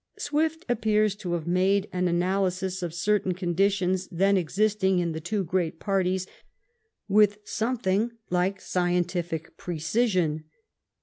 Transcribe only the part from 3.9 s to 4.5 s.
then